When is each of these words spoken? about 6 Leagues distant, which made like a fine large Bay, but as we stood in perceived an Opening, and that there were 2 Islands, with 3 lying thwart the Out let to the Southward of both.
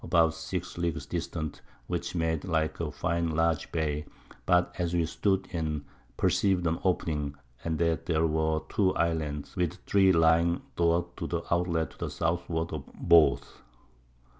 about 0.03 0.33
6 0.33 0.79
Leagues 0.79 1.05
distant, 1.05 1.61
which 1.85 2.15
made 2.15 2.43
like 2.43 2.79
a 2.79 2.91
fine 2.91 3.29
large 3.29 3.71
Bay, 3.71 4.03
but 4.47 4.73
as 4.79 4.95
we 4.95 5.05
stood 5.05 5.47
in 5.51 5.85
perceived 6.17 6.65
an 6.65 6.79
Opening, 6.83 7.35
and 7.63 7.77
that 7.77 8.07
there 8.07 8.25
were 8.25 8.61
2 8.69 8.95
Islands, 8.95 9.55
with 9.55 9.75
3 9.85 10.11
lying 10.13 10.63
thwart 10.75 11.15
the 11.17 11.43
Out 11.53 11.67
let 11.67 11.91
to 11.91 11.97
the 11.99 12.09
Southward 12.09 12.73
of 12.73 12.87
both. 12.95 13.61